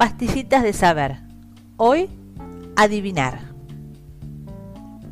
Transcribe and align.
Pastillitas 0.00 0.62
de 0.62 0.72
saber. 0.72 1.18
Hoy, 1.76 2.08
adivinar. 2.74 3.40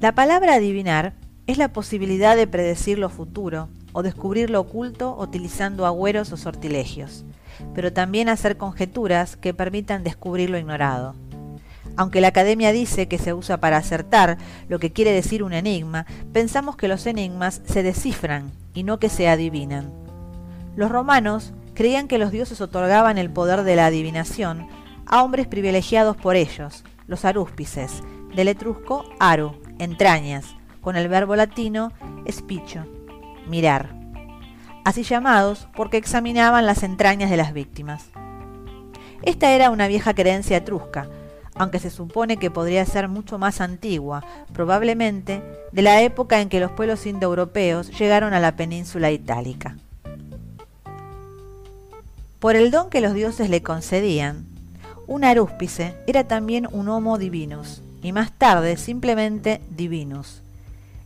La 0.01 0.13
palabra 0.15 0.55
adivinar 0.55 1.13
es 1.47 1.59
la 1.59 1.75
posibilidad 1.75 2.37
de 2.37 2.47
predecir 2.47 2.99
lo 2.99 3.11
futuro 3.11 3.69
o 3.93 4.03
descubrir 4.03 4.49
lo 4.49 4.61
oculto 4.61 5.15
utilizando 5.21 5.85
agüeros 5.85 6.33
o 6.33 6.39
sortilegios, 6.39 7.27
pero 7.75 7.93
también 7.93 8.31
hacer 8.31 8.57
conjeturas 8.57 9.37
que 9.37 9.53
permitan 9.53 10.05
descubrir 10.05 10.49
lo 10.49 10.57
ignorado. 10.57 11.15
Aunque 11.99 12.23
la 12.23 12.29
academia 12.29 12.73
dice 12.73 13.09
que 13.09 13.19
se 13.19 13.35
usa 13.35 13.61
para 13.61 13.77
acertar 13.77 14.39
lo 14.71 14.79
que 14.79 14.95
quiere 14.95 15.13
decir 15.13 15.43
un 15.43 15.53
enigma, 15.53 16.07
pensamos 16.33 16.79
que 16.79 16.89
los 16.89 17.07
enigmas 17.07 17.61
se 17.67 17.83
descifran 17.83 18.53
y 18.73 18.85
no 18.85 18.99
que 18.99 19.11
se 19.11 19.29
adivinan. 19.29 19.93
Los 20.77 20.91
romanos 20.91 21.53
creían 21.79 22.09
que 22.09 22.19
los 22.19 22.33
dioses 22.33 22.61
otorgaban 22.61 23.19
el 23.19 23.31
poder 23.31 23.63
de 23.63 23.77
la 23.77 23.87
adivinación 23.87 24.67
a 25.07 25.23
hombres 25.23 25.47
privilegiados 25.47 26.17
por 26.17 26.35
ellos, 26.35 26.83
los 27.07 27.25
arúspices, 27.25 28.03
del 28.35 28.49
etrusco 28.49 29.05
aru, 29.21 29.55
entrañas, 29.79 30.57
con 30.81 30.97
el 30.97 31.07
verbo 31.07 31.37
latino 31.37 31.93
espicho, 32.25 32.85
mirar, 33.47 33.95
así 34.85 35.05
llamados 35.05 35.69
porque 35.77 35.99
examinaban 35.99 36.67
las 36.67 36.83
entrañas 36.83 37.31
de 37.31 37.37
las 37.37 37.53
víctimas. 37.53 38.07
Esta 39.23 39.53
era 39.53 39.71
una 39.71 39.87
vieja 39.87 40.15
creencia 40.15 40.57
etrusca, 40.57 41.09
aunque 41.55 41.79
se 41.79 41.91
supone 41.91 42.39
que 42.39 42.51
podría 42.51 42.85
ser 42.87 43.07
mucho 43.07 43.39
más 43.39 43.61
antigua, 43.61 44.25
probablemente 44.53 45.45
de 45.71 45.83
la 45.83 46.03
época 46.03 46.41
en 46.41 46.49
que 46.49 46.59
los 46.59 46.73
pueblos 46.73 47.07
indoeuropeos 47.07 47.97
llegaron 47.97 48.35
a 48.35 48.41
la 48.41 48.57
península 48.57 49.13
itálica. 49.13 49.77
Por 52.41 52.55
el 52.55 52.71
don 52.71 52.89
que 52.89 53.01
los 53.01 53.15
dioses 53.15 53.51
le 53.51 53.63
concedían, 53.63 54.47
un 55.09 55.25
arúspice 55.25 55.95
era 56.07 56.23
también 56.25 56.69
un 56.71 56.89
homo 56.89 57.19
divinus, 57.19 57.83
y 58.01 58.13
más 58.13 58.31
tarde 58.31 58.77
simplemente 58.77 59.61
divinus. 59.71 60.43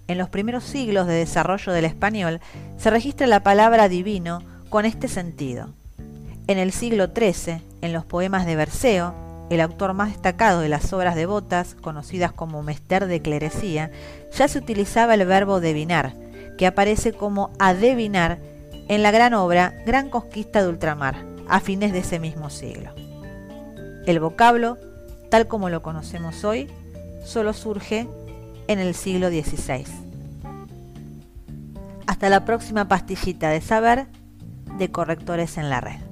En 0.09 0.19
los 0.19 0.29
primeros 0.29 0.63
siglos 0.63 1.07
de 1.07 1.15
desarrollo 1.15 1.73
del 1.73 1.87
español 1.87 2.41
se 2.77 2.91
registra 2.91 3.27
la 3.27 3.43
palabra 3.43 3.89
divino 3.89 4.43
con 4.69 4.85
este 4.85 5.09
sentido. 5.09 5.71
En 6.49 6.59
el 6.59 6.71
siglo 6.71 7.07
XIII, 7.07 7.63
en 7.81 7.95
los 7.95 8.05
poemas 8.05 8.45
de 8.45 8.57
Berceo, 8.57 9.15
el 9.49 9.63
autor 9.63 9.95
más 9.95 10.11
destacado 10.11 10.61
de 10.61 10.69
las 10.69 10.93
obras 10.93 11.15
devotas, 11.15 11.77
conocidas 11.81 12.33
como 12.33 12.63
Mester 12.63 13.07
de 13.07 13.23
Clerecía, 13.23 13.91
ya 14.37 14.49
se 14.49 14.59
utilizaba 14.59 15.15
el 15.15 15.25
verbo 15.25 15.61
devinar, 15.61 16.13
que 16.59 16.67
aparece 16.67 17.15
como 17.15 17.51
adevinar 17.59 18.39
en 18.95 19.03
la 19.03 19.11
gran 19.11 19.33
obra 19.33 19.75
Gran 19.87 20.11
Conquista 20.11 20.63
de 20.63 20.69
Ultramar, 20.69 21.17
a 21.49 21.61
fines 21.61 21.95
de 21.95 22.01
ese 22.01 22.19
mismo 22.19 22.51
siglo. 22.51 22.91
El 24.05 24.21
vocablo, 24.21 24.77
tal 25.31 25.49
como 25.49 25.71
lo 25.71 25.81
conocemos 25.81 26.45
hoy, 26.45 26.69
solo 27.25 27.55
surge 27.55 28.07
en 28.69 28.79
el 28.81 28.95
siglo 28.95 29.31
XVI. 29.31 29.87
Hasta 32.07 32.29
la 32.29 32.45
próxima 32.45 32.87
pastillita 32.87 33.49
de 33.49 33.63
saber 33.63 34.09
de 34.77 34.91
correctores 34.91 35.57
en 35.57 35.71
la 35.71 35.81
red. 35.81 36.12